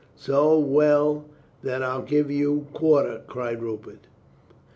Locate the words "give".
2.01-2.31